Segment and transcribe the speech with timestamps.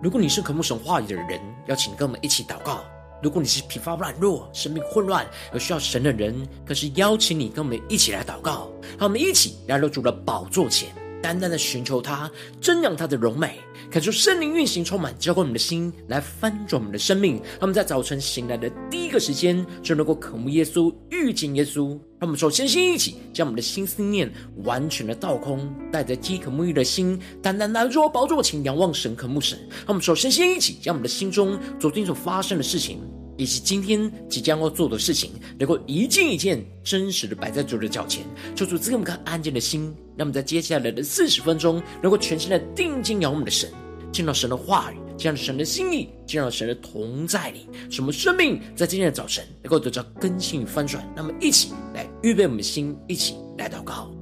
[0.00, 2.84] 如果你是渴慕神话语的人，邀请跟我们一起祷告；
[3.20, 8.70] 如果你是疲乏软弱、生命混乱而需要神的人，更是邀请你跟我们一起来祷告。
[8.96, 10.88] 让我们一起来到主的宝座前，
[11.20, 12.30] 单单的寻求他，
[12.62, 13.58] 瞻仰他的荣美，
[13.90, 17.40] 感受圣灵运行充满，浇灌我们的心，来翻转我们的生命。
[17.58, 21.98] 他们在早晨醒来的第一个时间，就能够渴慕耶稣、遇见耶稣。
[22.20, 24.30] 他们首先先一起将我们的心思念
[24.64, 29.58] 完全的倒空，带着饥渴沐浴的心，单单来若宝座前仰望神、渴慕神。
[29.86, 33.00] 他们首先先一起将我们的心中昨天所发生的事情，
[33.38, 39.94] 以及今天即将要做的事情，能够一件一件真实的摆在主的脚前，求主赐给我们个安静的心。
[40.14, 43.70] 那么在接下来的四十分钟，能够全心的定睛仰望我们的神，
[44.12, 44.96] 见到神的话语。
[45.18, 51.04] 见到神的心意，见到神的同在里，使我们生命在今天的早晨能够得到更新与翻转。
[51.16, 54.17] 那么，一起来预备我们的心，一起来祷告。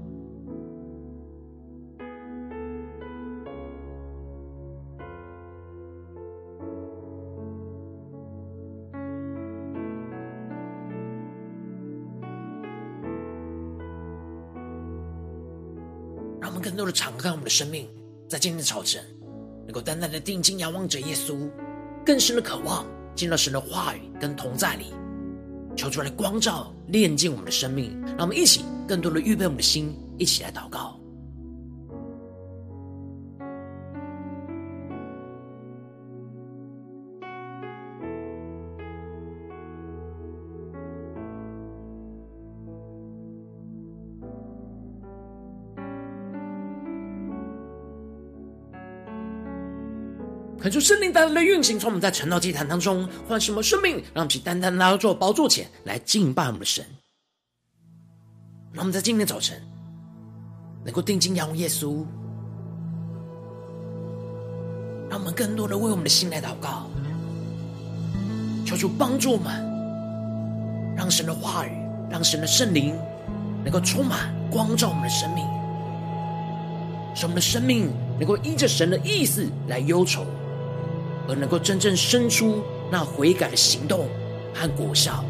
[16.56, 17.86] 们更多的敞开我们的生命，
[18.28, 19.04] 在今天的早晨。
[19.66, 21.50] 能够单单的定睛仰望着耶稣，
[22.04, 24.94] 更深的渴望进到神的话语跟同在里，
[25.76, 30.95] 求出来光照炼净我们的生命，让我们一起更多的预备我们的心，一起来祷告。
[50.66, 56.84] 恳求圣灵带来的运行，从我们在晨祷祭坛当中唤醒我们生命，让我们去单单来到宝座前来敬拜我们的神。
[58.72, 59.62] 让我们在今天早晨
[60.84, 62.04] 能够定睛仰望耶稣，
[65.08, 66.90] 让我们更多的为我们的心来祷告，
[68.66, 69.54] 求主帮助我们，
[70.96, 71.70] 让神的话语，
[72.10, 72.92] 让神的圣灵
[73.62, 75.46] 能够充满光照我们的生命，
[77.14, 77.88] 使我们的生命
[78.18, 80.26] 能够依着神的意思来忧愁。
[81.28, 84.08] 而能够真正生出那悔改的行动
[84.54, 85.24] 和果效，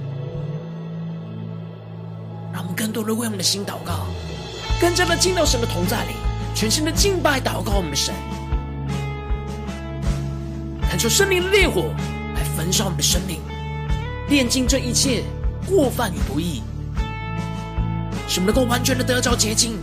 [2.53, 4.07] 让我们更多的为我们的心祷告，
[4.81, 6.12] 更加的进到神的同在里，
[6.55, 8.15] 全新的敬拜祷告我们的神，
[10.89, 11.93] 恳求圣灵的烈火
[12.34, 13.41] 来焚烧我们的生命，
[14.28, 15.25] 炼净这一切
[15.67, 16.63] 过犯与不义，
[18.28, 19.78] 使我们能够完全的得着洁净，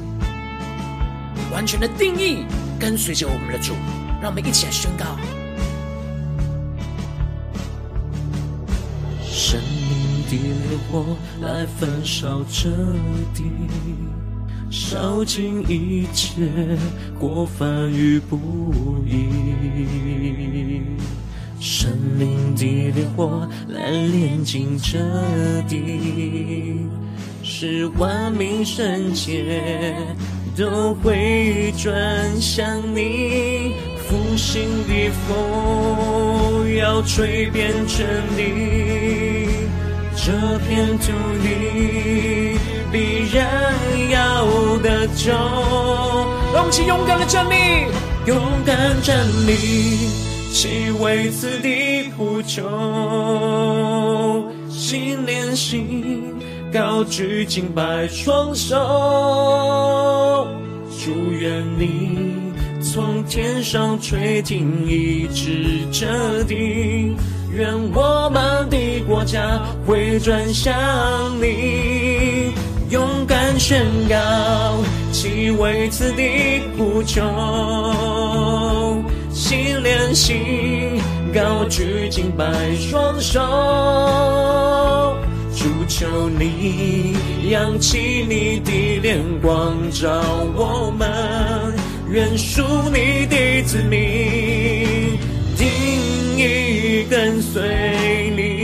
[1.52, 2.46] 完全的定义
[2.80, 3.74] 跟随着我们的主，
[4.22, 5.18] 让我们一起来宣告。
[10.38, 11.06] 的烈火
[11.42, 12.70] 来焚烧彻
[13.34, 13.44] 底，
[14.70, 16.42] 烧尽一切
[17.20, 18.38] 过犯与不
[19.08, 19.28] 义。
[21.60, 25.00] 生命的烈火来炼净这
[25.68, 26.88] 地，
[27.42, 29.96] 使万民圣洁
[30.58, 31.94] 都会转
[32.42, 33.76] 向你。
[34.06, 38.06] 复兴的风要吹遍全
[38.36, 39.43] 地，
[40.16, 40.32] 这
[40.68, 42.58] 片土地
[42.92, 43.74] 必然
[44.10, 44.46] 要
[44.80, 45.32] 得救。
[46.54, 47.56] 让我们一起勇敢的站立，
[48.26, 50.08] 勇敢站立，
[50.52, 52.62] 齐为此地呼求，
[54.70, 56.24] 心连心，
[56.72, 58.78] 高举敬拜双手，
[61.04, 62.34] 祝愿你。
[62.82, 67.16] 从天上垂听，一直这地，
[67.52, 68.23] 愿我
[69.34, 70.72] 家回转向
[71.42, 72.54] 你，
[72.92, 74.16] 勇敢宣告，
[75.12, 77.20] 其为此地呼求，
[79.32, 81.02] 心连心，
[81.34, 82.46] 高举敬拜
[82.76, 83.40] 双手，
[85.56, 87.16] 主求你
[87.50, 90.22] 扬起你的脸光照
[90.56, 91.10] 我们。
[92.08, 92.62] 愿属
[92.94, 95.18] 你的子民，
[95.58, 95.68] 定
[96.38, 98.63] 意跟随你。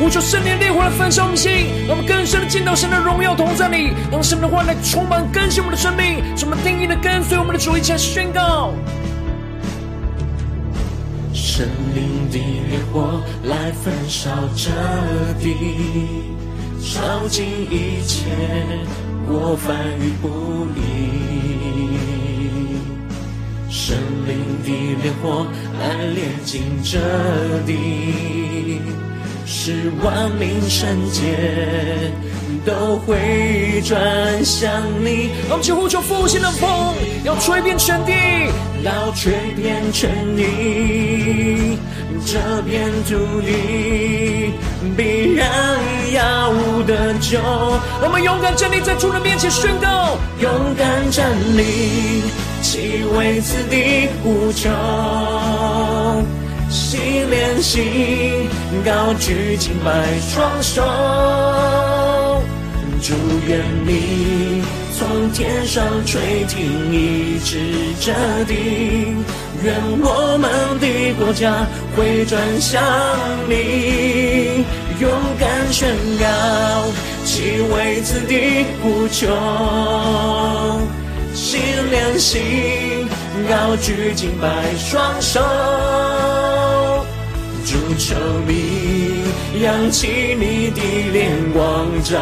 [0.00, 1.52] 呼求圣灵烈火来焚烧我们心，
[1.86, 8.72] 让我们更深的见到神的荣耀同在里，让神的话来充满更新我们的生命，使我们定意的跟随我们的主，一起来宣告。
[11.34, 14.70] 圣灵的烈火来焚烧这
[15.38, 15.54] 地，
[16.80, 18.24] 烧尽一切
[19.28, 20.80] 过犯与不义。
[23.68, 24.70] 生灵的
[25.02, 25.46] 烈火
[25.78, 26.98] 来炼净这
[27.66, 28.80] 地，
[29.52, 32.12] 使万民圣洁
[32.64, 33.98] 都会转
[34.44, 34.70] 向
[35.04, 35.30] 你。
[35.50, 36.94] 我们就呼求复兴的风，
[37.24, 38.12] 要吹遍全地，
[38.84, 41.78] 要吹遍全地。
[42.24, 44.52] 这片土地
[44.96, 45.48] 必然
[46.14, 46.52] 要
[46.86, 47.40] 得救。
[48.02, 50.48] 我们勇敢站立在主人面前宣告，勇
[50.78, 52.22] 敢站立，
[52.62, 54.70] 齐为此地呼求。
[56.70, 58.48] 心连心，
[58.84, 59.90] 高举敬拜
[60.20, 60.82] 双手，
[63.02, 63.12] 祝
[63.48, 64.62] 愿你
[64.96, 67.58] 从天上垂听，一直
[68.00, 68.12] 这
[68.44, 68.54] 地。
[69.62, 72.80] 愿我们的国家回转向
[73.48, 74.64] 你，
[75.00, 76.26] 勇敢宣告，
[77.26, 79.26] 齐为此地呼求，
[81.34, 82.40] 心连心，
[83.48, 85.40] 高举敬拜双手，
[87.64, 88.14] 主求
[88.46, 89.22] 你
[89.62, 90.06] 扬起
[90.38, 90.80] 你的
[91.12, 92.18] 脸光照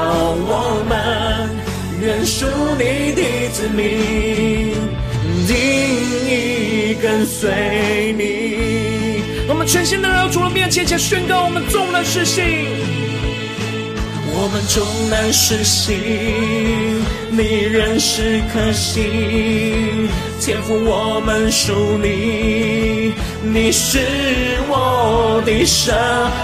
[0.46, 1.50] 我们，
[2.00, 2.46] 愿属
[2.79, 4.75] 你的子民，
[5.46, 5.55] 定
[6.26, 6.96] 义。
[7.00, 12.44] 跟随你，我们全心的来到主的面前，且宣告我们众难失信，
[14.34, 16.98] 我们众难失信，
[17.31, 20.09] 你仍是可信，
[20.41, 23.99] 天赋我们属你，你是
[24.69, 25.95] 我的神。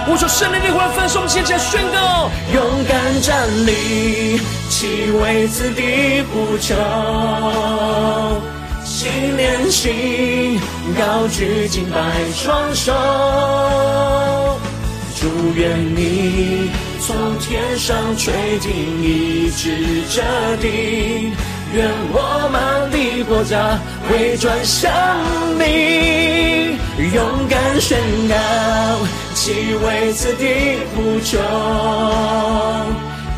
[0.08, 4.38] 我说圣灵的话，分送前前宣告，勇敢站立，
[4.68, 6.74] 齐为此地呼求。
[8.84, 10.60] 心连心，
[10.98, 11.98] 高举敬拜
[12.34, 12.92] 双手，
[15.24, 16.68] 祝愿你
[17.00, 20.20] 从天上垂听，一直这
[20.58, 21.32] 地，
[21.72, 24.92] 愿我们的国家回转向
[25.58, 26.76] 你，
[27.14, 27.98] 勇敢宣
[28.28, 28.34] 告，
[29.34, 31.38] 齐为此地呼求。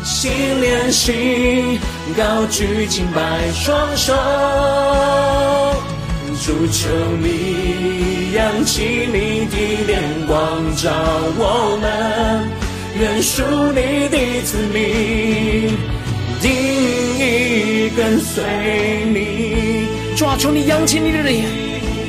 [0.03, 0.29] 心
[0.59, 1.79] 连心，
[2.17, 4.13] 高举敬拜双手，
[6.39, 6.87] 主求
[7.21, 10.91] 你扬起你的脸光照
[11.37, 12.47] 我们，
[12.99, 13.43] 愿属
[13.73, 15.75] 你的子民，
[16.41, 16.49] 定
[17.19, 18.43] 义跟随
[19.11, 19.87] 你。
[20.15, 21.45] 主啊，求你扬起你的脸，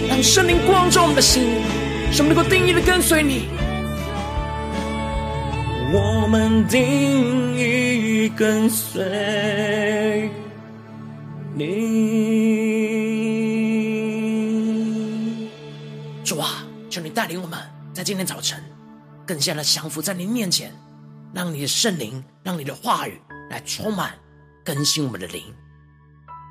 [0.08, 1.42] 让圣灵光照我们的心，
[2.12, 3.48] 使我们能够定义的跟随你。
[5.92, 10.30] 我们定义跟随
[11.54, 12.57] 你，
[17.18, 17.58] 带领我们
[17.92, 18.62] 在今天早晨
[19.26, 20.72] 更加的降服在你面前，
[21.34, 23.20] 让你的圣灵，让你的话语
[23.50, 24.14] 来充满
[24.64, 25.42] 更新我们的灵。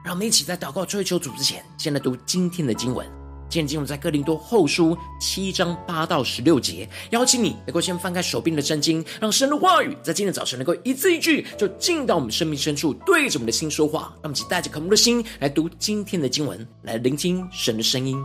[0.03, 3.07] 让我们一起在祷告追求主之前，先来读今天的经文。
[3.49, 14.11] 今天经文在哥林多后书七章八到十六节，邀请你能够先翻开手边的圣经，让神的话语在今天早晨能够一字一句就进到我们生命深处，对着我们的心说话。
[14.15, 18.21] 让我们一起带着渴慕的心来读今天的经文，来聆听神的声音。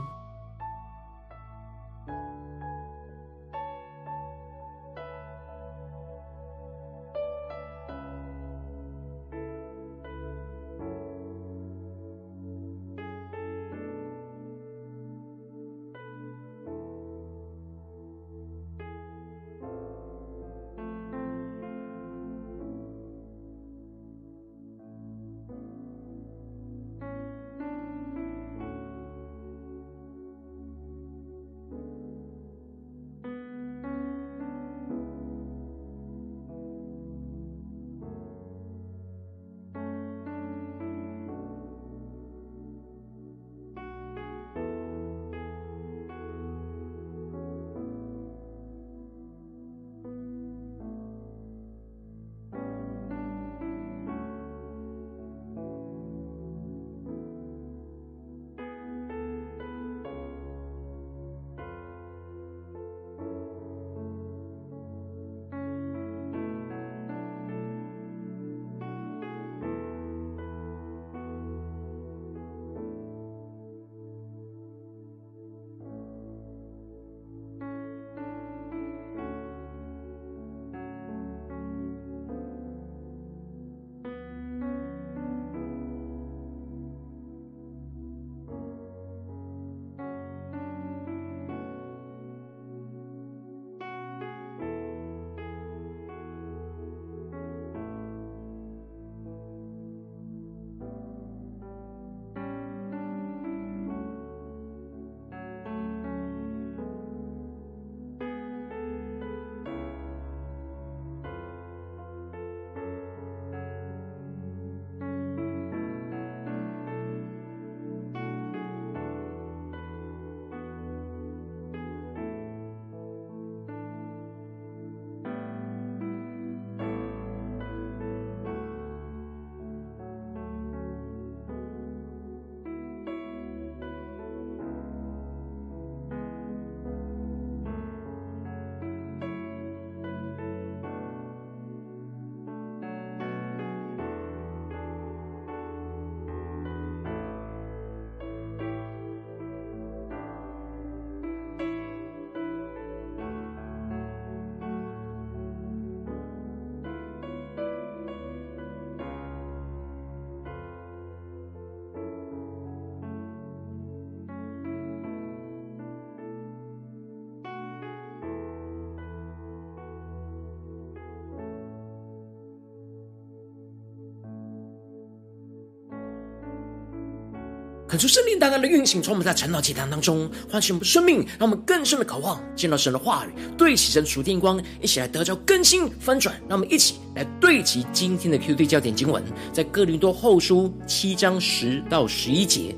[177.92, 186.34] 恳求圣灵大大的运行，从我们在晨祷祭坛当中唤醒我们生命，让我们更深的渴望见到神的话语，对齐神属天光，一起来得着更新翻转。
[186.48, 189.22] 让我们一起来对齐今天的 QD 焦点经文，
[189.52, 192.74] 在哥林多后书七章十到十一节。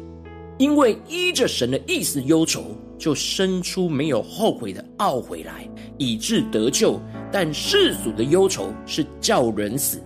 [0.59, 6.99] 因为依着神的意思忧愁，就生出没有后悔的懊悔来，以致得救；
[7.30, 10.02] 但世俗的忧愁是叫人死。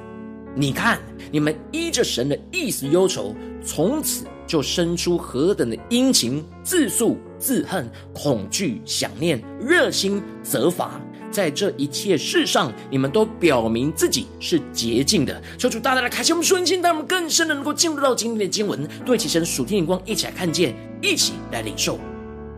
[0.54, 1.00] 你看，
[1.32, 3.34] 你们依着神的意思忧愁，
[3.64, 4.26] 从此。
[4.48, 11.00] 就生出何等的殷勤、自诉、自恨、恐惧、想念、热心、责罚，
[11.30, 15.40] 在这一切事上，你们都表明自己是洁净的。
[15.58, 21.98] 求主大大的开启我们属灵心，让我们更深的能够进入到今天的经文，对齐神属天眼光，一起来看见，一起来领受。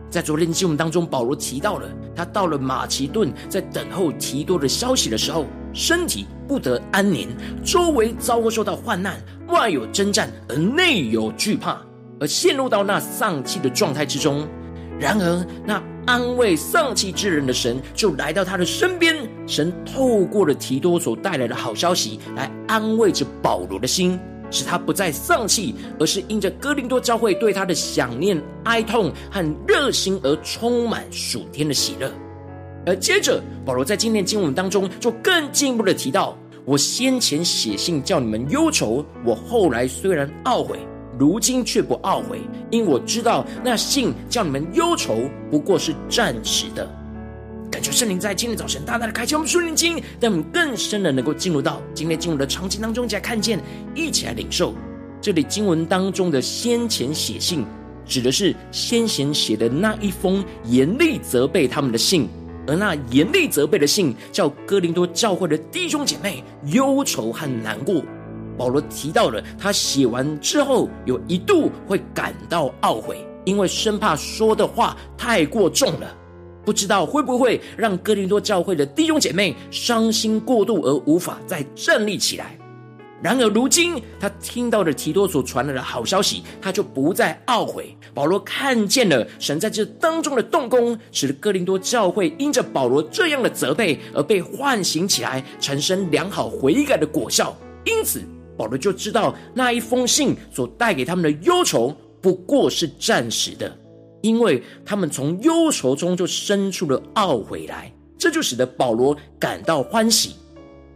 [0.08, 7.28] 在昨天的经文当中，保罗提到了他到了马其顿，在等候提多的消息的时候，身体不得安宁，
[7.64, 11.80] 周围遭受到患难，外有征战，而内有惧怕，
[12.18, 14.46] 而陷入到那丧气的状态之中。
[14.98, 24.18] 然而，那安慰丧气之人的神就来到他的身边，神透过了提多所带来的好消息，来安慰着保罗的心。
[24.52, 32.10] 使他不再丧气，而是因着哥林多教会对他的想念、哀痛和热心而充满属天的喜乐。
[32.86, 40.78] 而接着，保罗在今天经文当中就更进一步的提到：我先前写信叫你们忧愁，我后来虽然懊悔，
[41.18, 46.88] 如今却不懊悔，因我知道那信叫你们忧愁，不过是暂时的。
[47.70, 53.60] 感谢圣灵在今天早晨大大的开启我们属灵经，让我们更深的能够进入到今天经文的场景当中，一起来看见，
[53.94, 54.74] 一起来领受。
[55.20, 57.64] 这里经文当中的先前写信，
[58.06, 62.28] 指的是先前写的那一封严厉责备他们的信，
[62.70, 68.00] 而那严厉责备的信，叫哥林多教会的弟兄姐妹忧愁和难过。
[68.56, 76.16] 保罗提到了他写完之后，有一度会感到懊悔，因为生怕说的话太过重了。
[76.64, 82.56] 不知道会不会让哥林多教会的弟兄姐妹伤心过度而无法再站立起来。
[83.22, 87.94] 然而如今他听到了提多所传来的好消息，他就不再懊悔。
[88.14, 97.54] 保罗看见了神在这当中的动工，使得哥林多教会因着保罗这样的责备而被唤醒起来，产生良好悔改的果效。
[97.84, 98.22] 因此
[98.56, 103.74] 保罗就知道那一封信所带给他们的忧愁不过是暂时的。
[104.22, 110.34] 因为他们从忧愁中就生出了懊悔来，这就使得保罗感到欢喜。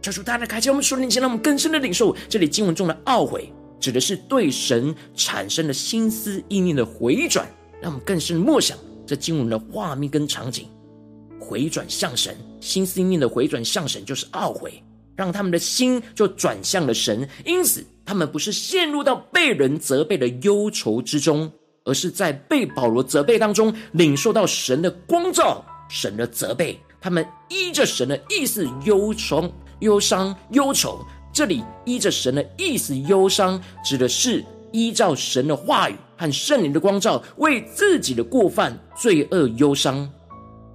[0.05, 7.47] 求主大家开启我们属灵心，让我们更深的领受这里经文中的懊悔，指的是对神产生了心思意念的回转。
[7.81, 10.67] 让我们更深默想这经文的画面跟场景，
[11.39, 14.79] 回转向神，心思意念的回转向神就是懊悔，
[15.15, 17.27] 让他们的心就转向了神。
[17.43, 21.51] 因此，他们不是陷入到被人责备的忧愁之中。
[21.87, 26.79] 而是在被保罗责备当中，领受到神的光照、神的责备。
[26.99, 29.47] 他们依着神的意思忧愁、
[29.79, 30.99] 忧伤、忧愁。
[31.33, 40.09] 这里依着神的意思忧伤，指的是依照神的话语和圣灵的光照，为自己的过犯、罪恶忧伤。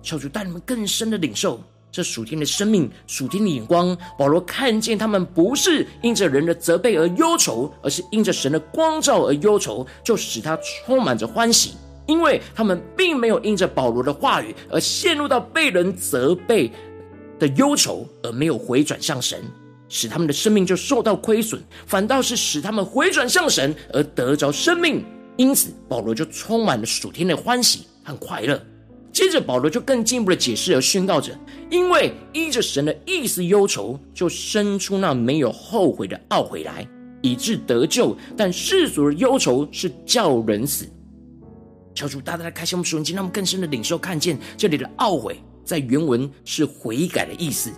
[0.03, 1.61] 求主带你们更深的领受。
[1.93, 11.73] 这属天的生命，属天的眼光，保罗看见他们不是因着人的责备而忧愁，而是因着神的光照而忧愁，就使他充满着欢喜，
[12.07, 16.71] 因为他们并没有因着保罗的话语而陷入到被人责备
[17.41, 19.43] 的忧愁，而没有回转向神，
[19.89, 25.03] 使他们的生命就受到亏损，反倒是使他们回转向神而得着生命。
[25.37, 28.63] 因此，保罗就充满了属天的欢喜和快乐。
[29.13, 31.37] 接着，保罗就更进一步的解释和宣告着：
[31.71, 36.87] 因为依着神的意思忧愁，就生出那没有后悔的懊悔来，
[37.23, 40.87] 以致得救；但世俗的忧愁是叫人死。
[41.93, 47.71] 求主大大的开启我们属灵，让我们更深的领受看见这里的懊悔，在原文是悔改的意思，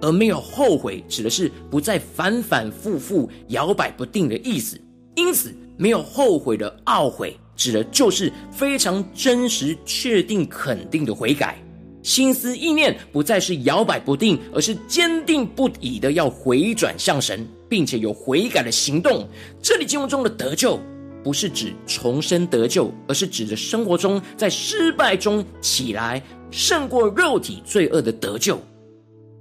[0.00, 4.80] 而没有后悔指的是不再反反复复摇摆不定的意思。
[5.14, 7.36] 因此，没有后悔的懊悔。
[7.58, 11.56] 指的就是非常真实、确定、肯定的悔改，
[12.02, 19.26] 心思意念不再是摇摆不定，而是坚定不移的要回转向神，并且有悔改的行动。
[19.62, 20.78] 这里经文中的得救，
[21.24, 28.60] 不是指重生得救，而是指着生活中在失败中起来，胜过肉体罪恶的得救。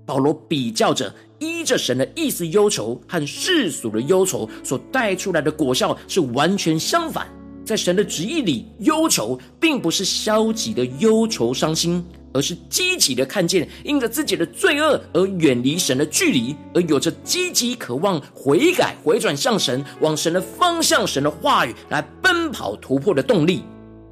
[0.05, 7.27] 保罗比较着依着神的意思忧愁和世俗的忧愁所带出来的果效是完全相反。
[7.65, 23.63] 在神的旨意里，忧愁并不是消极的忧愁伤心，而是积极的看见因着自己的罪恶而远离神的距离，而有着积极渴望悔改、回转向神、往神的方向、神的话语来奔跑突破的动力。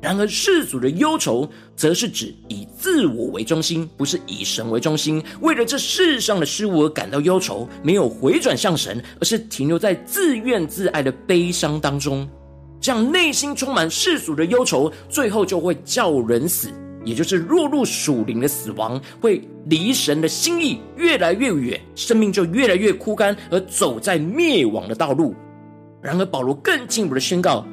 [0.03, 12.27] 然而世俗的忧愁，则是指以自我为中心，不是以神为中心，为了这世上的事物而感到忧愁，没有回转向神，而是停留在自怨自艾的悲伤当中。
[12.81, 16.67] 这样内心充满世俗的忧愁，最后就会叫人死，
[17.05, 25.33] 也就是落入属灵的死亡，会离神的心意越来越远，生命就越来越枯干，而走在灭亡的道路。
[26.01, 27.65] 然而保罗更进一步的宣告。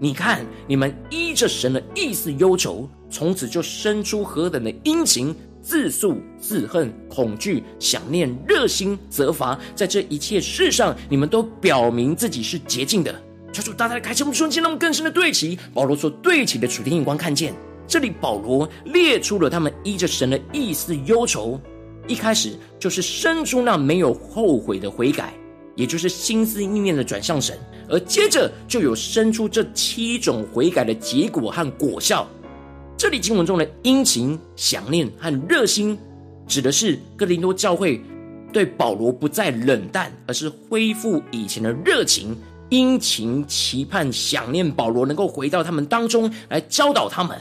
[0.00, 13.14] 你看，你们依着神的意思忧愁，从此就生出何等的殷勤、自诉、自恨、恐惧、想念、热心、责罚，在这一切事上，你们都表明自己是洁净的。
[13.52, 17.54] 求主大大的开启我们瞬间，那么更深的对齐保罗说对齐的属天眼光，看见
[17.86, 21.60] 这里保罗列出了他们依着神的意思忧愁，
[22.08, 25.32] 一开始就是生出那没有后悔的悔改。
[25.76, 32.26] 也就是心思意念的转向神，而接着就有生出这七种悔改的结果和果效。
[32.96, 35.98] 这里经文中的殷勤、想念和热心，
[36.46, 38.00] 指的是哥林多教会
[38.52, 42.36] 对保罗不再冷淡，而是恢复以前的热情、
[42.70, 47.38] 殷勤、期盼、想念保罗能够回到他们当中来教导他们。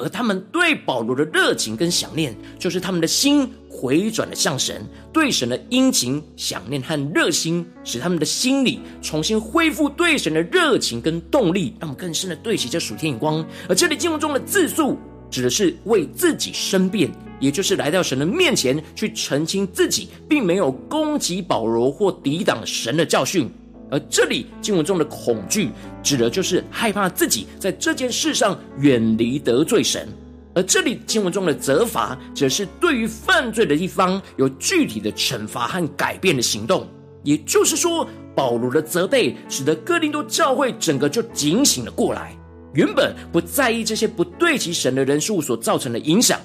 [0.00, 13.46] 而他们对保罗的热情跟想念，就是他们的心回转了向神，对神的殷勤、想念和热心，使他们的心里重新恢复对神的热情跟动力，让我们更深的对齐这属天眼光。
[13.68, 14.98] 而这里经文中的自诉，
[15.30, 23.50] 指的是为自己申辩，也就是来到神的面前去澄清自己，并没有攻击保罗或抵挡神的教训。
[23.90, 25.70] 而这里经文中的恐惧，
[26.02, 30.06] 指的就是害怕自己在这件事上远离得罪神；
[30.54, 36.86] 而这里经文中的责罚，则是对于犯罪的一方有具体的惩罚和改变的行动。
[37.22, 42.34] 也就是说，保罗的责备，使得哥林多教会整个就警醒了过来，
[42.72, 46.40] 原本不在意这些不对其神的人数所造成的影响。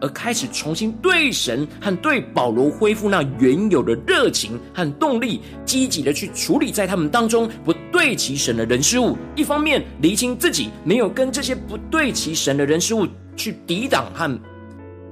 [0.00, 9.16] 而开始重新对神和对保罗恢复那原有的热情和动力，积极的去处理在他们当中不对齐神的人事物。
[9.36, 14.40] 一方面厘清自己没有跟这些不对齐神的人事物去抵挡和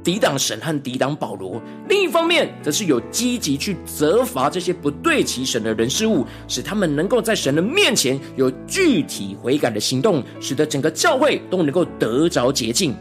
[0.02, 12.94] 抵挡神和抵挡保罗；另一方面，则是有积极去责罚这些不对齐神的人事物，使他们能够在神的面前有具体悔改的行动，使得整个教会都能够得着洁净。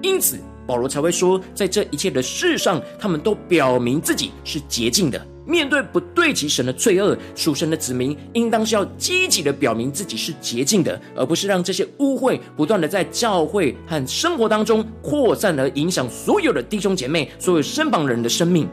[0.00, 0.38] 因此。
[0.66, 5.26] 保罗才会说，在这一切的事上，他们都表明自己是洁净的。
[5.46, 18.68] 面对不对齐神的罪恶，属神的子民应当是要积极的表明自己是洁净的，而不是让这些污秽不断的在教会和生活当中扩散，而影响所有的弟兄姐妹、所有身旁人的生命。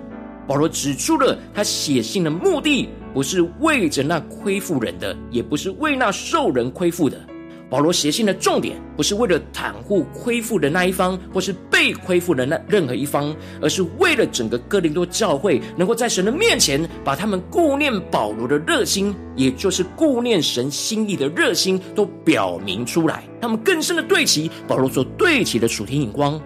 [0.47, 7.17] 保罗指出了他写信的目的，不是为着那亏负人的，也不是为那受人亏负的。
[7.69, 23.23] 保罗写信的重点不是为了袒护恢复的那一方，或是被恢复的那任何一方，而是为了整个哥林多教会能够在神的面前，把他们顾念保罗的热心，也就是顾念神心意的热心，都表明出来。
[23.41, 26.39] 他们更深的对齐保罗所对齐的属天眼光。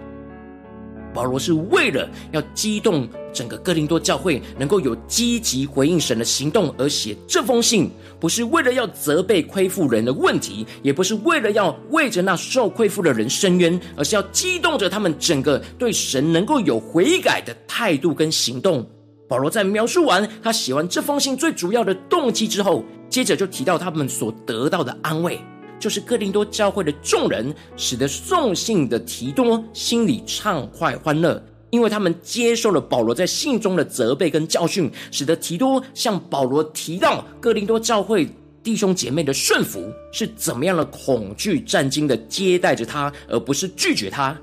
[1.18, 18.88] 保罗是为了要激动整个哥林多教会能够有积极回应神的行动而写这封信，不是为了要责备亏负人的问题，也不是为了要为着那受亏负的人伸冤，而是要激动着他们整个对神能够有悔改的态度跟行动。
[19.28, 25.40] 保罗在描述完他写完这封信最主要的动机之后，接着就提到他们所得到的安慰。
[25.78, 38.28] 就是哥林多教会的众人，使得送信的提多心里畅快欢乐，因为他们接受了保罗在信中的责备跟教训，使得提多向保罗提到哥林多教会
[38.62, 44.36] 弟兄姐妹的顺服是怎么样的恐惧战兢的接待着他，而不是拒绝他，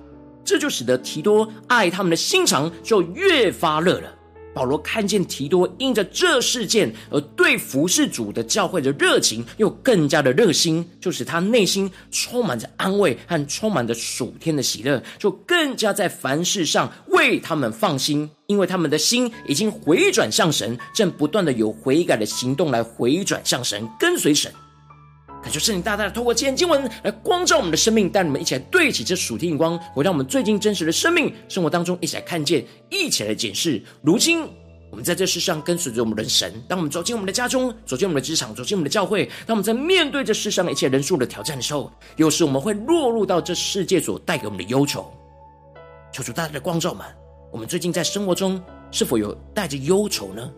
[0.43, 4.14] 这就使得提多爱他们的心肠就越发热了。
[4.55, 24.49] 保罗看见提多因着这事件而对服侍主的教会的热情又更加的热心，就使他内心充满着安慰和充满着属天的喜乐，就更加在凡事上为他们放心，因为他们的心已经回转向神，正不断的有悔改的行动来回转向神，跟随神。
[25.45, 33.79] 感谢圣灵大大的透过今天经文来光照我们的生命，带你们一起来对齐这属天眼光，回到我们最近真实的生命生活当中，一起来看见，一起来检视。
[34.01, 34.41] 如今
[34.89, 45.13] 我们在这世上跟随着我们的神，当我们走进我们的家中，走进我们的职场，走进我们的教会，当我们在面对这世上一切人数的挑战的时候，有时我们会落入到这世界所带给我们的忧愁。
[46.12, 47.05] 求主大大的光照们，
[47.51, 50.51] 我们最近在生活中是否有带着忧愁呢？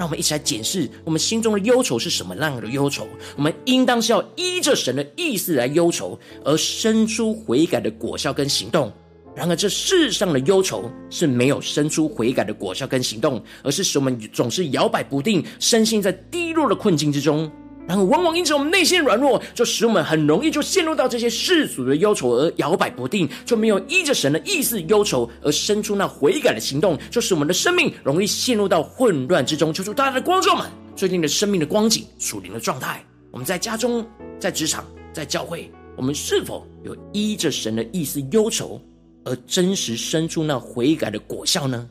[0.00, 3.06] 让我们一起来检视我们心中的忧愁是什么样的忧愁。
[3.36, 8.90] 我们应当是要依着神的意思来忧愁，而生出悔改的果效跟行动。
[9.36, 17.52] 然而，这世上的忧愁是没有生出悔改的果效跟行动，而是使我们总是摇摆不定，身心在低落的困境之中。
[17.90, 25.82] 然后，往往因此我们内心软弱，就使我们很容易就陷入到这些世俗的忧愁而摇摆不定，就没有依着神的意思忧愁而生。
[25.82, 27.74] 出那悔改的行动，就使我们的生。
[27.74, 29.74] 命容易陷入到混乱之中。
[29.74, 31.48] 求主大家的光照们，最近的生。
[31.48, 34.06] 命的光景、属灵的状态，我们在家中、
[34.38, 38.80] 在职场、在教会，我们是否有依着神的意思忧愁？
[39.24, 40.28] 而真实生。
[40.28, 41.88] 出那悔改的果效呢？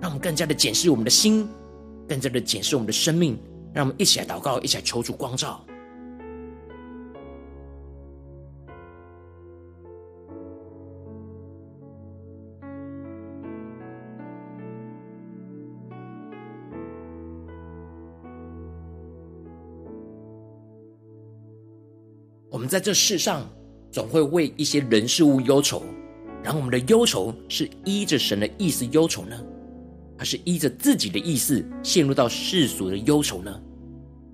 [0.00, 1.46] 让我们更加的检视我们的心，
[2.08, 3.14] 更加的检视我们的生。
[3.14, 3.38] 命。
[3.76, 5.62] 让我们一起来祷告，一起来求主光照。
[22.48, 23.46] 我们在这世上，
[23.90, 25.82] 总会为一些人事物忧愁。
[26.42, 29.38] 然后我们的忧愁是依着神的意思忧愁呢，
[30.16, 33.60] 还是依着自己的意思陷入到世俗的忧愁呢？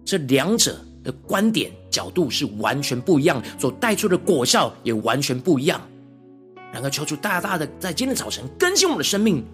[0.05, 5.81] 这两者的观点角度是完全不一样，所带出的果效也完全不一样。
[6.73, 9.45] 然而，求主大大的在今天早晨更新我们的生命，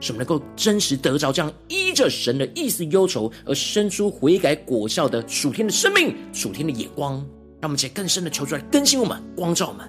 [0.00, 7.14] 使我们能够真实得着这样依着神的意思忧愁而生出悔改果效的属天的生命、属天的眼光。
[7.60, 9.88] 让我们且更深的求主来更新我们、光照我们。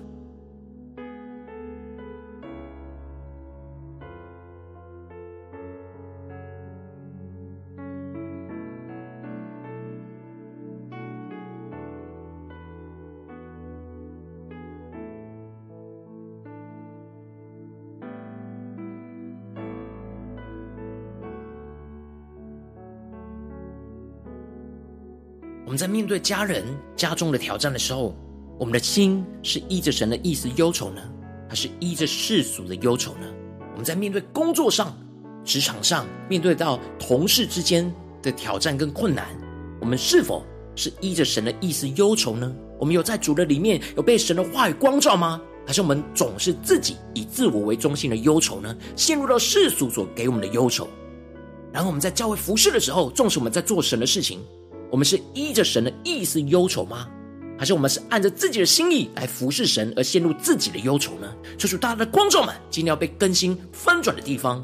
[25.74, 26.64] 我们在面对家人、
[26.96, 28.16] 家中的挑战的时候，
[28.60, 31.02] 我们的心是依着神的意思忧愁呢，
[31.50, 33.26] 还是依着世俗的忧愁呢？
[33.72, 34.96] 我们在面对工作上、
[35.44, 39.26] 职场上，面对到同事之间的挑战跟困难，
[39.82, 42.56] 我们是否是依着神的意思忧愁呢？
[42.80, 45.42] 我们有在主的里面有被神的话语光照吗？
[45.66, 48.78] 还是我们总是自己以自我为中心的忧愁呢？
[48.96, 50.88] 陷入到世俗所给我们的忧愁。
[51.72, 54.40] 然后我们在教会服侍的时候，纵使我们在做神的事情。
[54.94, 57.08] 我们是依着神的意思忧愁吗？
[57.58, 61.34] 还是我们是按着自己的心意来服侍神而陷入自己的忧愁呢？
[61.58, 64.64] 求主大家的观众们，今天要被更新翻转的地方。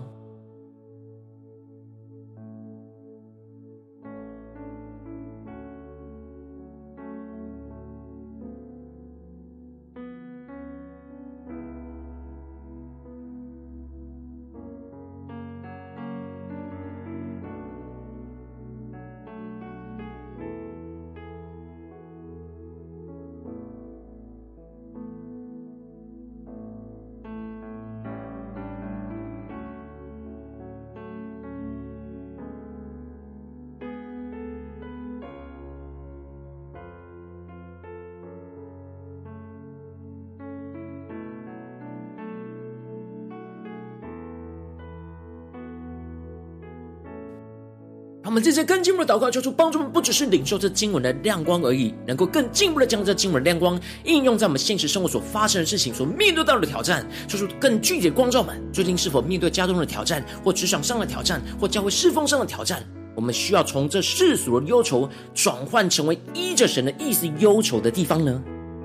[48.60, 57.08] 些更进一步的祷告，求主帮助我们，不只是领受这经文的亮光而已，能够更进一步的将这经文的亮光应用在我们现实生活所发生的事情、所面对到的挑战。
[57.28, 62.84] 求出更具体的光照们，最近是否面对家中的挑战，或职场上的挑战，或教会侍奉上的挑战？
[63.15, 68.41] 我们需要从这世俗的忧愁转换成为依着神的意思忧愁的地方呢？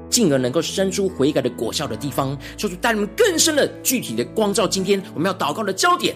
[0.09, 2.39] 进而能够生出悔改的果效的地方。
[2.57, 4.69] 求主带你们更深的、具体的光照。
[4.69, 6.15] 今天我们要祷告的焦点。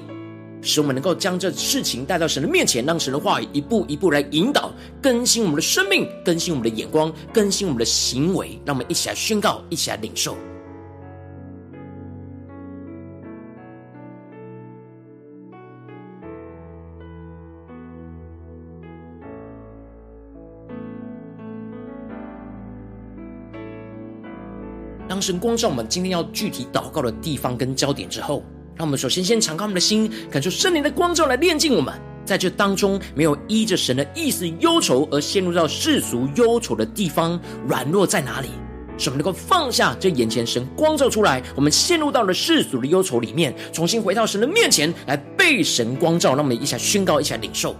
[0.61, 8.59] 使我们能够将这事情带到神的面前，让神的话语一步一步来引导、更新我们的生命，更新我们的眼光，更新我们的行为。
[8.65, 10.37] 让我们一起来宣告，一起来领受。
[25.09, 28.45] 当神光照我们今天要具体祷告的地方跟焦点之后，
[28.79, 31.93] 让我们首先先敞开我们的心，感受圣灵的光照来炼净我们。
[32.25, 38.51] 在这当中，没有依着神的意思忧愁而陷入到世俗忧愁的地方，软弱在哪里？
[38.97, 46.37] 使我们能够放下这眼前神光照出来，我们陷入到了世俗的忧愁里面，重新回到神的面前来被神光照。
[46.37, 47.75] 让我们一下宣告，一下领受。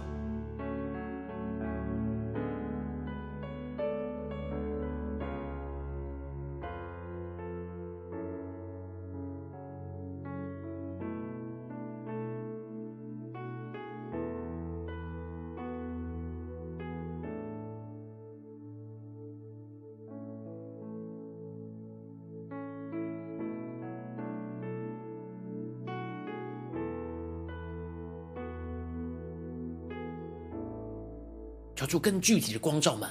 [31.89, 33.09] 就更具体的光照们，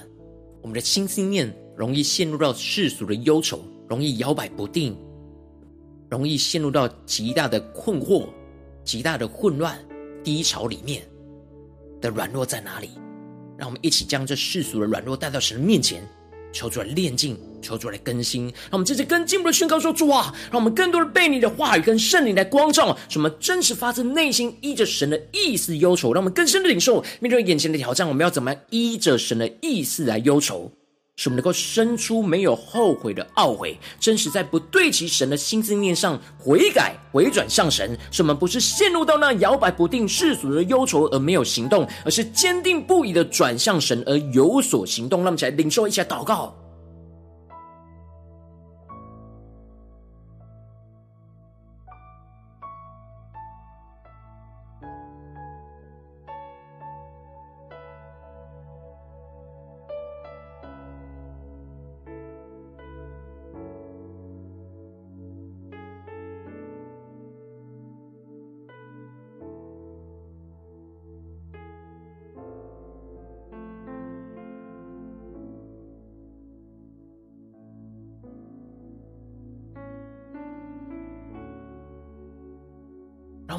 [0.62, 4.96] 我们的心心念容易陷入到世俗的忧愁，容易摇摆不定，
[6.08, 8.28] 容易陷入到极大的困惑、
[8.84, 9.76] 极大的混乱、
[10.22, 11.02] 低潮里面
[12.00, 12.90] 的软弱在哪里？
[13.58, 16.08] 让我们一起将这世俗的软弱带到神的面前。
[16.52, 30.70] 求主来炼净，求主来更新，让我们接着更进一步的宣告说：主啊，让我们更多的被你的话语跟圣灵来光照，什么真实发自内心依着神的意思忧愁，让我们更深的领受面对眼前的挑战，我们要怎么样依着神的意思来忧愁？
[31.18, 37.98] 使我们能够生出没有后悔的懊悔，真实在不对其神的心思念上悔改回转向神。
[38.12, 45.18] 使我们不是陷入到那摇摆不定世俗的忧愁而没有行动，而是坚定不移的转向神而有所行动。
[45.22, 46.54] 让我们起来领受一下祷告。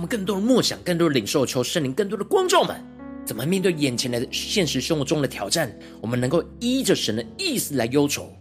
[0.09, 2.75] 更多的默想，更多的领受，求圣灵更多的光照们，
[3.23, 8.33] 怎么面对眼前的现实生活中的挑战，我们能够依着神的意思来忧愁。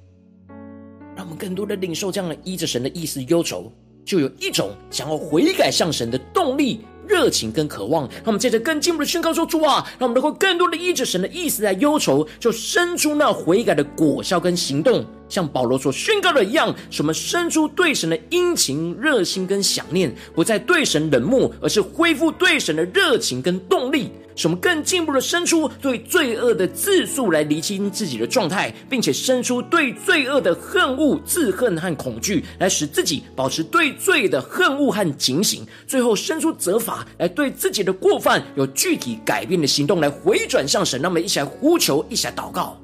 [1.14, 3.70] 让我们更多的领受这样的依着神的意思忧愁，
[4.02, 8.08] 就有一种想要悔改向神的动力、热情跟渴望。
[8.08, 15.04] 让我们接着更进步的宣告说：主啊，让我们能够更多的依着神的意思来忧愁，就生出那悔改的果效跟行动。
[15.28, 24.10] 像保罗所宣告的一样，使我们生出对神的殷勤、热心跟想念，不再对神冷漠，而是恢复对神的热情跟动力。
[24.34, 35.66] 使我们更进一步的生出对罪恶的自诉，来厘清自己的状态，并且生出对罪恶的恨恶、自恨和恐惧，来使自己保持对罪的恨恶和警醒。
[35.88, 41.02] 最后生出责罚，来对自己的过犯有具体改变的行动，来回转向神。
[41.02, 42.80] 让我们一起来呼求，一起来祷告。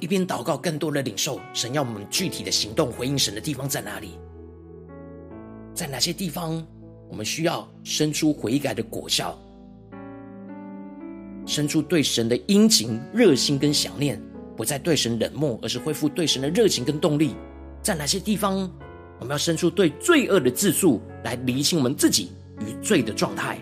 [0.00, 4.18] 一边祷告，更多的领受神要我们具体的行动回应神的地方在哪里？
[5.74, 6.66] 在哪些地方
[7.08, 9.38] 我们需要生出悔改的果效，
[11.46, 14.20] 生出对神的殷勤、热心跟想念，
[14.56, 17.36] 不再对神冷漠，而是恢复对神的热情跟动力？
[17.82, 18.70] 在哪些地方
[19.18, 23.58] 我们要生出对罪恶的自诉，来理清我们自己与罪的状态？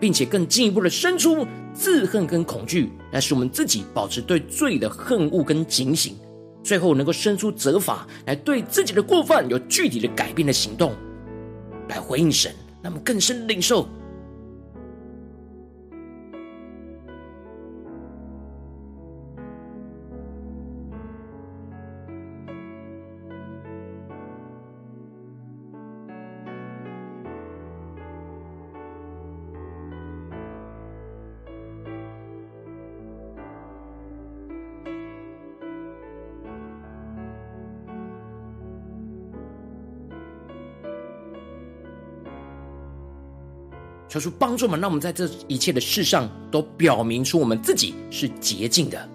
[0.00, 6.16] 并且更进一步的生出自恨跟恐惧，来使我们自己保持对罪的恨恶跟警醒，
[6.64, 10.94] 最后能够生出责罚，来对自己的过犯有具体的改变的行动，
[11.88, 13.86] 来回应神，那么更深领受。
[44.20, 49.08] 求主帮助们，让我们在这一切的事上都表明出我们自己是洁净的，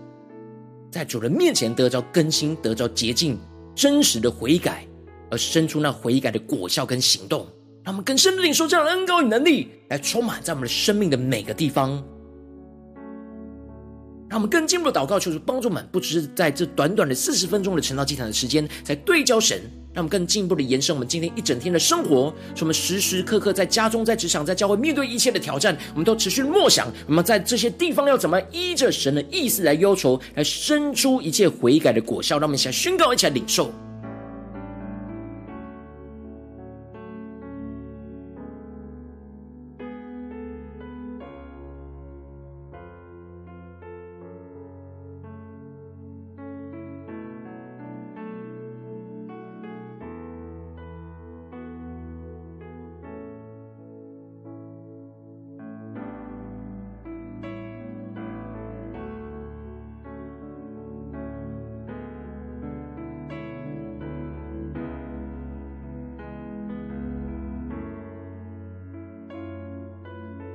[0.91, 3.37] 在主人面前得着更新，得着洁净，
[3.75, 4.87] 真实的悔改，
[5.29, 7.45] 而生出那悔改的果效跟行动，
[7.83, 12.03] 让我们更深的领受这样的恩膏与能力，来充满在我们的生命的每个地方。
[14.27, 19.61] 让我们更进一步的祷告，求主帮助们，不只是在这短短的四十分钟的晨祷祭坛的时间，在对焦神。
[19.95, 32.37] 让我们更进一步的延伸我们今天一整天的生活，使我们时时刻刻在家中、在职场、在教会面对一切的挑战，我们都持续默想，我们在这些地方要怎么依着神的意思来忧愁，来生出一切悔改的果效。
[32.37, 33.71] 让我们一起来宣告，一起来领受。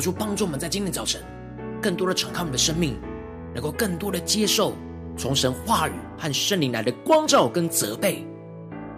[0.00, 1.20] 求主帮助我们在今天早晨，
[1.82, 2.96] 更多的敞开我们的生命，
[3.54, 4.74] 能够更多的接受
[5.14, 8.24] 从神话语和圣灵来的光照跟责备，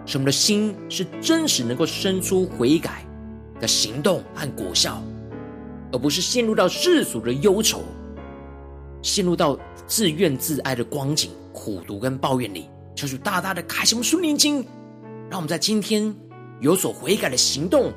[0.05, 3.05] 使我们的心是真实能够生出悔改
[3.59, 5.03] 的行动和果效，
[5.91, 7.81] 而不是陷入到世俗的忧愁，
[9.01, 12.69] 陷入到自怨自艾的光景、苦读跟抱怨里。
[12.95, 14.65] 求主大大的开启我们属灵经，
[15.29, 16.15] 让我们在今天
[16.61, 17.91] 有所悔改的行动。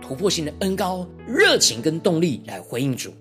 [0.00, 3.12] 突破性的恩高、热情跟动力来回应主。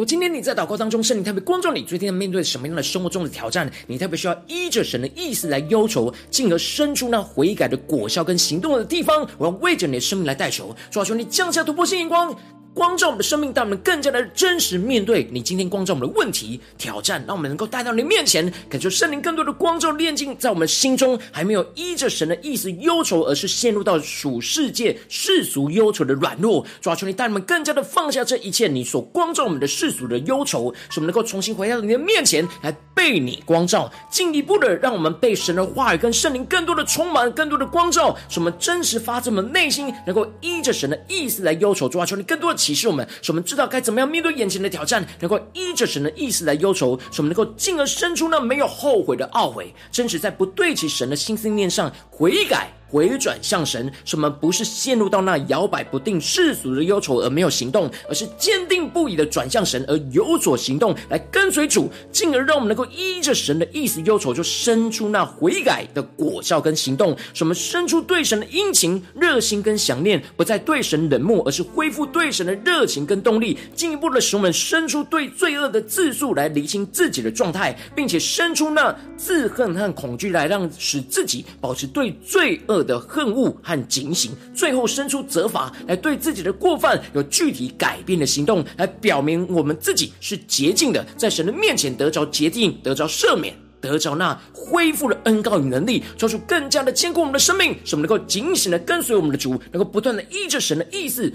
[0.00, 3.70] 我今天你在祷告当中，圣灵特别光照你，最近面对什么样的生活中的挑战？
[3.86, 9.28] 你特别需要依着神的意思来忧愁，进而生出那悔改的果效跟行动的地方。
[9.36, 12.34] 我要为着你的生命来代求，主啊，求你降下突破性眼光。
[12.72, 26.64] 光照我们的生命，让我们更加的真实面对你今天光照我们的问题挑战，让我们能够带到你面前，感受圣灵更多的光照炼净，在我们心中还没有依着神的意思忧愁，而是陷入到属世界世俗忧愁的软弱。
[26.80, 41.88] 主啊，求你带我们更加的放下这一切，你所光照我们的世俗的忧愁，使我们能够重新回到你的面前来被你光照，进一步的让我们被神的话语跟圣灵更多的充满，更多的光照，使我们真实发自我们内心能够依着神的意思来忧愁。
[41.88, 42.59] 主啊，求你更多的。
[42.60, 52.70] 启示我们，使我们知道该怎么样面对眼前的挑战，能够依着神的意思来忧愁，使我们能够进而生出那没有后悔的懊悔，真实在不对齐神的心思念上悔改。
[52.90, 101.32] 回转向神，使我们不是陷入到那摇摆不定世俗的忧愁而没有行动，而是坚定不移的转向神而有所行动，来跟随主，进而让我们能够依着神的意思忧愁，就生出那悔改的果效跟行动，使我们生出对神的殷勤、热心跟想念，不再对神冷漠，而是恢复对神的热情跟动力，进一步的使我们生出对罪恶的自诉，来厘清自己的状态，并且生出那自恨和恐惧，来让使自己保持对罪恶的恨恶和警醒，最后伸出责罚，来对自己的过犯有具体改变的行动，来表明我们自己是洁净的，在神的面前得着洁净，得着赦免，得着那恢复的恩膏与能力，做出更加的坚固我们的生命，使我们能够警醒的跟随我们的主，能够不断的依着神的意思。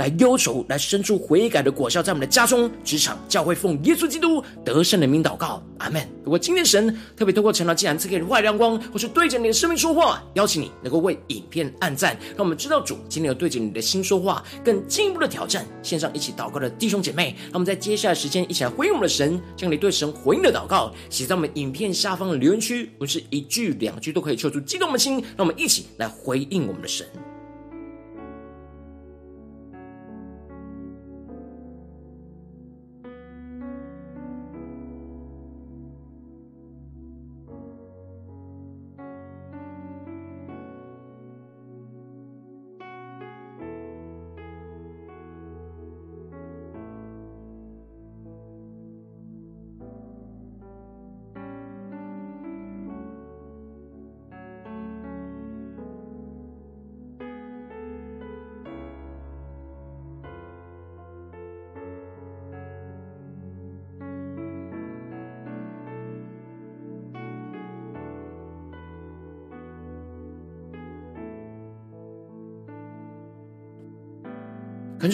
[0.00, 6.02] 来忧愁，来生出悔改的果效，在我们的家中、职场、教会，奉耶稣基督得胜的名祷告，阿门。
[6.24, 15.66] 如果今天神特别透过晨祷祭坛赐给你坏亮光，或是对着你的生命说话，邀请你能够为影片按赞，让我们知道主今天有对着你的心说话，更进一步的挑战。
[15.82, 27.06] 线上一起祷告的弟兄姐妹，让我们在接下来时间一起来回应我们的神，将你对神回应的祷告写在我们影片下方的留言区，不是一句两句都可以抽出激动的心，让我们一起来回应我们的神。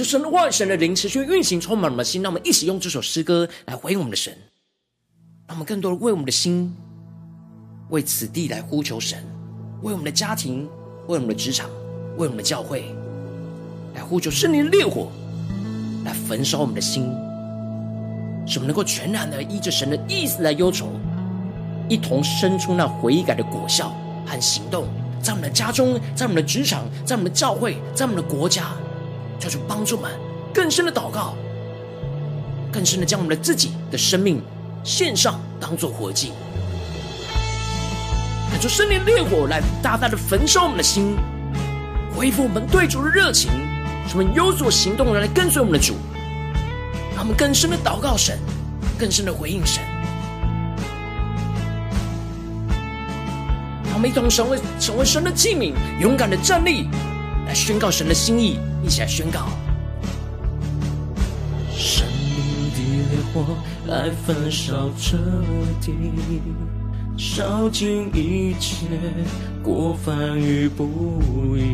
[0.06, 2.22] 神的话、神的灵持续运行，充满我们的心。
[2.22, 4.32] 让我们一起用这首诗歌来回应我们的神，
[5.48, 6.74] 让我们更多的为我们的心、
[7.90, 9.18] 为此地来呼求神，
[9.82, 10.68] 为我们的家庭、
[11.08, 11.68] 为我们的职场、
[12.16, 12.94] 为我们的教会
[13.94, 15.10] 来呼求圣灵的烈火，
[16.04, 17.04] 来焚烧我们的心，
[18.46, 20.88] 使我们能够全然的依着神的意思来忧愁，
[21.88, 23.92] 一同生出那悔改的果效
[24.24, 24.86] 和行动，
[25.20, 28.72] 在我们的家中，在我们的职场，在我们的教会，在我们的国家。
[29.38, 30.10] 求主帮助们
[30.52, 31.34] 更深的祷告，
[32.72, 34.42] 更深的将我们的自己的生命
[34.82, 36.32] 献上，当做活祭，
[38.50, 41.16] 让出圣灵烈火来大大的焚烧我们的心，
[42.14, 43.50] 恢复我们对主的热情，
[44.08, 45.96] 使我们有所行动来跟随我们的主，
[47.14, 48.38] 让我们更深的祷告神，
[48.98, 49.82] 更深的回应神。
[53.84, 56.88] 让我们一同成为成为神的器皿，勇敢的站立，
[57.46, 59.48] 来宣告神的心意，一起来宣告。
[61.76, 62.78] 生命的
[63.10, 63.44] 烈火
[63.88, 65.18] 来焚烧这
[65.80, 65.92] 地，
[67.18, 68.86] 烧尽一切
[69.60, 71.66] 过犯与不义。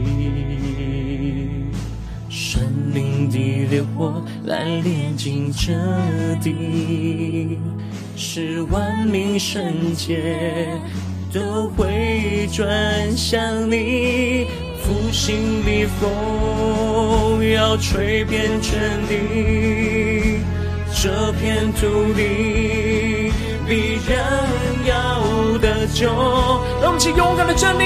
[2.30, 2.62] 生
[2.94, 3.36] 命的
[3.66, 5.74] 烈火来炼净这
[6.42, 7.58] 地，
[8.16, 10.80] 使万民圣洁
[11.30, 14.46] 都会转向你。
[14.82, 20.40] 复兴的风要吹遍全地，
[21.00, 23.32] 这片土地
[23.68, 24.18] 必然
[24.84, 25.22] 要
[25.58, 26.06] 得救。
[26.80, 27.84] 让我们一起勇敢的站立，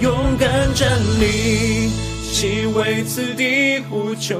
[0.00, 1.90] 勇敢站立，
[2.30, 4.38] 齐为此地呼求，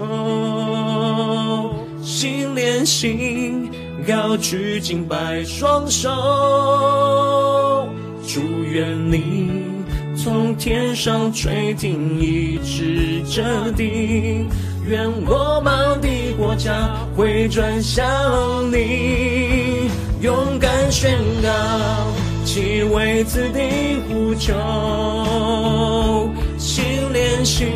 [2.03, 3.71] 心连心，
[4.07, 6.11] 高举敬拜双手，
[8.27, 9.60] 祝愿你。
[10.23, 14.45] 从天上垂听，一直这地，
[14.87, 18.07] 愿我们的国家回转向
[18.71, 19.89] 你，
[20.21, 21.49] 勇敢宣告，
[22.45, 24.53] 齐为此地呼求，
[26.59, 27.67] 心连心，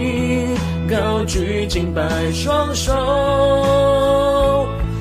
[0.87, 2.93] 高举敬拜双手，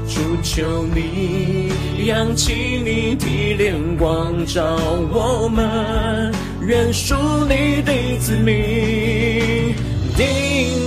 [0.08, 1.74] 主求你，
[2.06, 2.54] 扬起
[2.86, 4.78] 你的脸光照
[5.12, 6.32] 我们。
[6.66, 7.16] 愿属
[7.48, 9.76] 你的子民
[10.16, 10.26] 定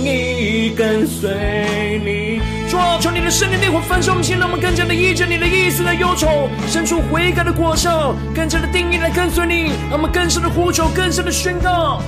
[0.03, 2.41] 意跟随你。
[2.69, 9.71] 主啊，求你的圣灵烈火焚烧我们心，让我们更加的依着你的意思来忧愁，生出悔改的果效，更加的定义来跟随你。
[9.89, 12.01] 让我们更深的呼求，更深的宣告。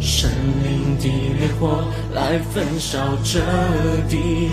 [0.00, 0.30] 生
[0.62, 1.08] 命的
[1.38, 3.40] 烈火来焚烧这
[4.08, 4.50] 地，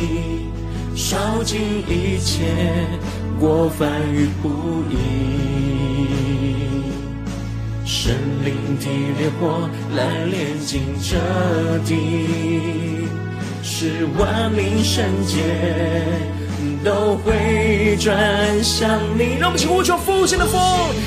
[0.96, 2.44] 烧尽一切
[3.40, 4.50] 过犯与不
[4.90, 5.71] 义。
[8.04, 8.12] 生
[8.44, 8.86] 灵的
[9.20, 11.20] 烈火来炼尽这
[11.86, 13.06] 地，
[13.62, 15.38] 是万民圣洁
[16.84, 18.18] 都会转
[18.64, 19.38] 向你。
[19.40, 20.60] 让我们一起呼求复兴的风，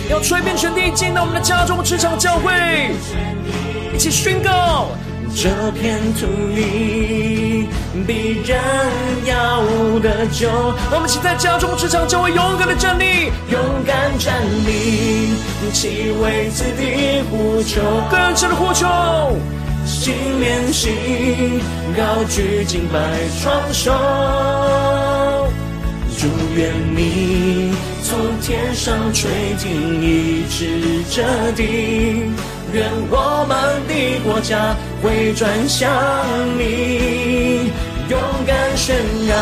[0.09, 2.53] 要吹遍全地，进到我们的家中、职场、教会，
[3.93, 4.91] 一起宣告。
[5.35, 7.44] 这片土地
[8.07, 8.61] 必然
[9.25, 9.63] 要
[10.01, 10.49] 得救。
[10.91, 15.35] 我们请在家中、职场、教会勇敢的站立，勇敢站立，
[15.73, 18.87] 齐为此地呼求，更深的呼求，
[19.87, 21.61] 心连心，
[21.97, 22.99] 高举敬拜
[23.41, 23.93] 双手，
[26.17, 32.31] 祝愿你从天上垂听，医治这地。
[32.75, 33.57] 愿我们
[33.87, 35.89] 的国家回转向
[36.59, 37.71] 你，
[38.11, 38.97] 勇敢宣
[39.29, 39.35] 告，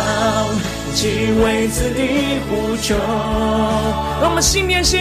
[0.95, 2.95] 齐为此地呼求。
[4.21, 5.01] 让我们心连心，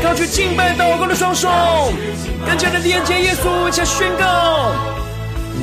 [0.00, 1.48] 高举敬拜祷告的双手，
[2.46, 4.70] 更加的连接耶稣，一起宣告。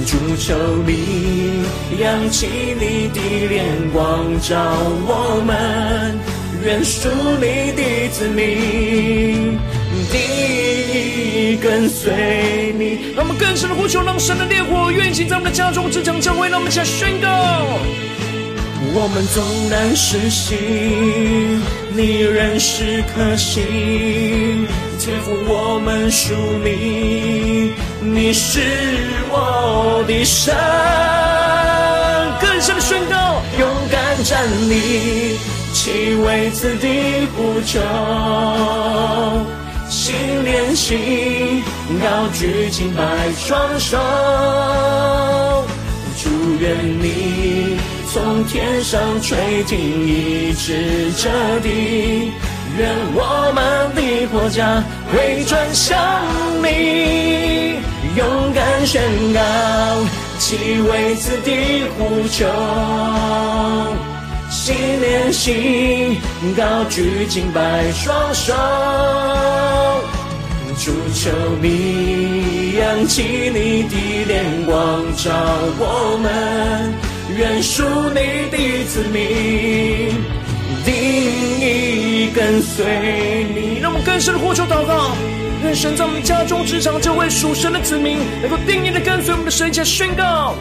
[0.05, 1.63] 主求你，
[2.01, 2.47] 扬起
[2.77, 4.57] 你的脸光照
[5.07, 6.19] 我们，
[6.65, 7.07] 愿属
[7.39, 9.57] 你的子民。
[10.11, 17.27] 地跟随你，让我们更深的呼求，让神的烈火运行在我们的家中、职场、教会，让我们起来宣告。
[18.95, 21.61] 我们纵然失信，
[21.95, 24.67] 你仍是可信，
[24.99, 26.33] 天父我们属
[26.63, 28.59] 你，你是
[29.31, 30.53] 我的神。
[32.39, 35.39] 更深的宣告，勇敢站立，
[35.73, 37.79] 齐为此地呼求。
[40.03, 41.63] 心连心，
[42.01, 43.01] 高举敬拜
[43.37, 43.97] 双手，
[46.21, 46.29] 祝
[46.59, 47.77] 愿你
[48.11, 51.29] 从天上垂听，医治这
[51.61, 52.33] 地，
[52.77, 55.97] 愿我们的国家回转向
[56.61, 57.79] 你，
[58.17, 59.01] 勇敢宣
[59.33, 59.39] 告，
[60.37, 62.45] 齐为此地呼求。
[64.65, 66.21] 心连心，
[66.55, 68.53] 高举敬拜双手，
[70.79, 71.29] 主求
[71.61, 75.33] 你扬起你的脸光照
[75.77, 76.93] 我们，
[77.37, 80.15] 愿属你的子民
[80.85, 80.95] 定
[81.59, 83.79] 义跟随你。
[83.81, 85.11] 让我们更深的呼求祷告，
[85.61, 90.55] 愿神在我们家中、职场、这位属神的子民，能够定义的跟随我们的神，一起宣告。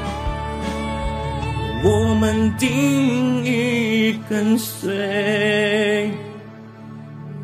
[1.84, 6.12] 我们定义跟随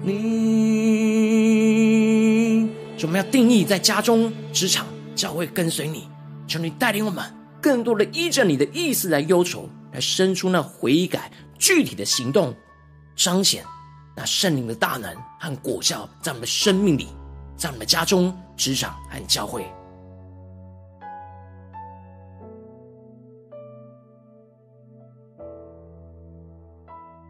[0.00, 0.12] 你，
[3.02, 4.86] 我们要定义在家中、职场、
[5.16, 6.08] 教会跟随你，
[6.46, 7.24] 求你带领我们
[7.60, 12.54] 更多的依着你的意思来忧愁，来生出那悔改具体的行动，
[13.16, 13.64] 彰显
[14.16, 17.08] 那圣灵的大能和果效，在我们的生命里，
[17.56, 19.66] 在我们的家中、职场和教会。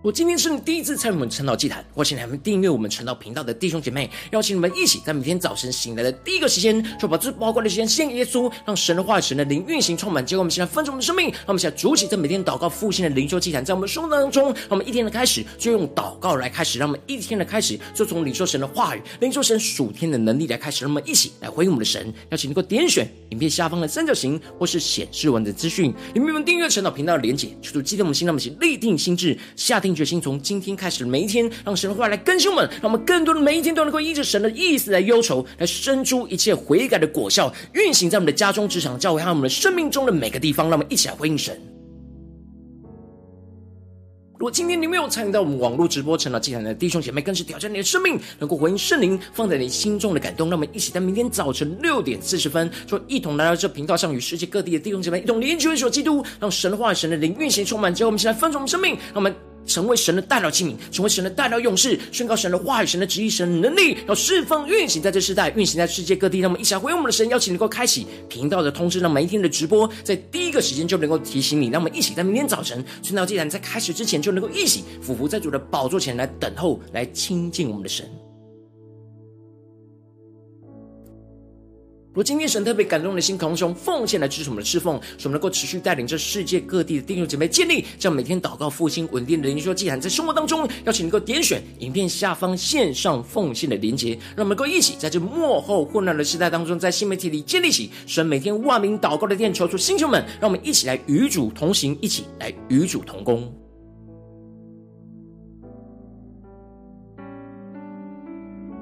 [0.00, 10.24] 我今天是你第一次参与我们晨祷祭坛，或请你们订阅我们晨祷频道的弟兄姐妹，邀请你们一起在每天早晨醒来的第一个时间，就把这宝贵的时间献给耶稣，让神的话语、神的灵运行充满。
[10.24, 22.14] 结果我们现在分盛我们的生命，让我们现在主起在每天祷告复兴的灵修祭坛，在我们生活当中，让我们一天的开始就用祷告来开始，让我们一天的开始就从领受神的话语、领受神属天的能力来开始，让我们一起来回应我们的神。
[22.30, 30.68] 邀请你能够点选影片下方的三角形，或是显示文字资讯，里面有订阅晨祷频道的连结，求主激动我们心，让我们一起立定心志，下定决心，从今天。
[30.78, 40.68] 开始每一天，让神话来更新我们，让我们更多的每一天都能够依着神的意思来忧愁，来生出一切悔改的果效，运行在我们的家中、职场、教会和我们的生命中的每个地方。
[40.68, 41.60] 让我们一起来回应神。
[44.34, 50.48] 如果今天你没有参与到我们网络直播晨祷祭坛的弟兄姐妹，更是挑战你的生命，能够回应圣灵放在你心中的感动。
[50.48, 57.92] 让我们一起在明天早晨六点四十分，就一同来到这频道上，与世界各地的弟兄姐妹一同连接、为所基督，让神话、神的灵运行充满。
[57.92, 59.34] 之后，我们一起来分盛我们生命，让我们。
[59.68, 66.40] 成为神的代表器皿，成为神的代表勇士，宣告神的话语、神的旨意、神的能力，要释放运行在这世代，运行在世界各地。
[66.40, 71.68] 那么一起来回应我们的神，邀请能够开启频道的通知，让每一天的直播在第一个时间就能够提醒你。
[71.68, 78.27] 那我们一起在明天早晨，晨祷祭坛在开始之前，就能够一起俯伏在主的宝座前来等候，来亲近我们的神。
[82.18, 103.48] 如今天神特别感动的心，渴望用奉献来支持我们的侍奉，使我们能够持续带领这世界各地的弟兄姐妹建立这样每天祷告复兴稳定的灵修祭坛，在生活当中，邀请能够点选影片下方线上奉献的连结，让我们能够一起在这幕后混乱的时代当中，在新媒体里建立起神每天万名祷告的殿，求出星球们，让我们一起来与主同行，一起来与主同工。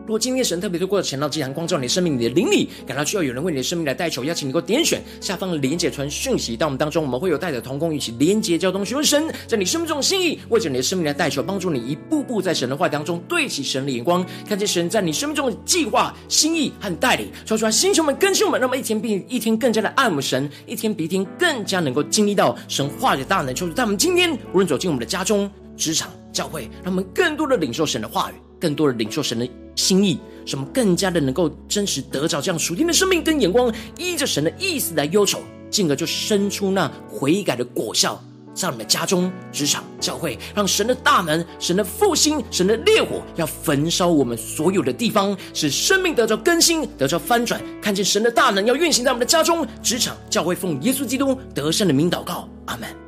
[0.07, 23.52] 如果今天神特别透过晨祷祭坛光照你的生命，你的灵里感到需要有人为你的生命来代求，邀请你给我点选下方的连结传讯息到我们当中，我们会有带着同工一起连结交通，询问神在你生命中的心意，为着你的生命来代求，帮助你一步步在神的话当中对齐神的眼光，看见神在你生命中的计划、心意和带领，说出来，星球们、更新我们，让我们一天比一天更加的爱我们神，一天比一天更加能够经历到神话的大能。
[23.52, 29.48] 求主在我们今天无论走进我们的家中、职场、教会，让我们更多的领受神的话语，更多的领受神的。
[29.76, 38.18] 心意，使我们更加的能够真实得着这样属天的生命跟眼光，依着神的意思来忧愁，进而就生出那悔改的果效，
[38.54, 53.05] 在我们的家中、职场、教会，让神的大能、神的复兴、神的烈火要焚烧我们所有的地方，使生命得着更新、得着翻转，看见神的大能要运行在我们的家中、职场、教会，奉耶稣基督得胜的名祷告，阿门。